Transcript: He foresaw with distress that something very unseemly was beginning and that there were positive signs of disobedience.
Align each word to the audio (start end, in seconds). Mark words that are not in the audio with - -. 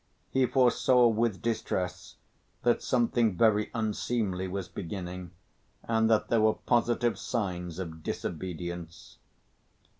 He 0.31 0.47
foresaw 0.47 1.09
with 1.09 1.43
distress 1.43 2.15
that 2.63 2.81
something 2.81 3.37
very 3.37 3.69
unseemly 3.71 4.47
was 4.47 4.67
beginning 4.67 5.29
and 5.83 6.09
that 6.09 6.27
there 6.27 6.41
were 6.41 6.55
positive 6.55 7.19
signs 7.19 7.77
of 7.77 8.01
disobedience. 8.01 9.19